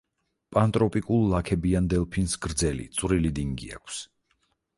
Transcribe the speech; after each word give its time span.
პანტროპიკულ 0.55 1.27
ლაქებიან 1.33 1.89
დელფინს 1.91 2.33
გრძელი, 2.47 2.89
წვრილი 2.97 3.33
დინგი 3.41 3.71
აქვს. 3.79 4.03